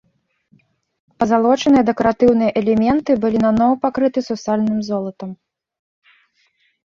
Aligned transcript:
Пазалочаныя 1.23 1.85
дэкаратыўныя 1.89 2.51
элементы 2.61 3.11
былі 3.25 3.39
наноў 3.45 3.71
пакрыты 3.83 4.19
сусальным 4.29 4.79
золатам. 4.89 5.29